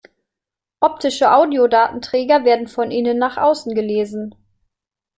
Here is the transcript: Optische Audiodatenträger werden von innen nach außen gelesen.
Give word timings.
Optische 0.79 1.31
Audiodatenträger 1.31 2.43
werden 2.43 2.67
von 2.67 2.89
innen 2.89 3.19
nach 3.19 3.37
außen 3.37 3.75
gelesen. 3.75 4.33